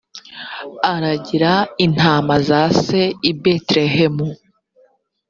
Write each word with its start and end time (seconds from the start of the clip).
aragira 0.93 1.53
intama 1.85 2.35
za 2.47 2.61
se 2.85 3.01
i 3.29 3.31
betelehemu 3.41 4.27